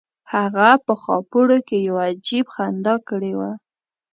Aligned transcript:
هغه 0.33 0.69
په 0.85 0.93
خاپوړو 1.03 1.57
کې 1.67 1.77
یو 1.87 1.95
عجیب 2.09 2.45
خندا 2.53 2.95
کړې 3.09 3.33
وه 3.39 3.51